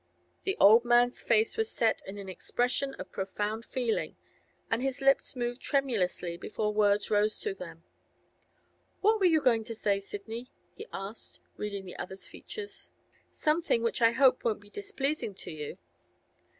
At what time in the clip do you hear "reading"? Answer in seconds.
11.55-11.85